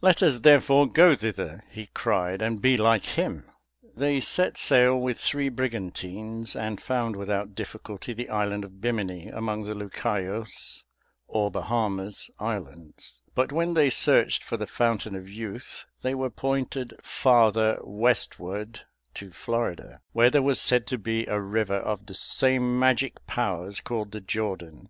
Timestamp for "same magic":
22.14-23.26